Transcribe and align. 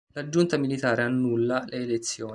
La 0.13 0.27
giunta 0.29 0.57
militare 0.57 1.03
annulla 1.03 1.63
le 1.67 1.77
elezioni. 1.77 2.29